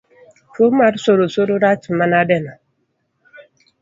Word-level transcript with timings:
Tuo 0.53 0.67
mar 0.77 0.93
surusuru 1.03 1.53
rach 1.63 1.85
manadeno 1.97 2.53